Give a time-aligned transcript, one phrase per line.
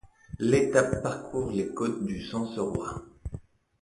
[0.39, 3.03] L'étape parcourt les côtes du Sancerrois.